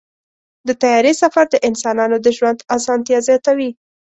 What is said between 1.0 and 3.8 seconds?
سفر د انسانانو د ژوند اسانتیا زیاتوي.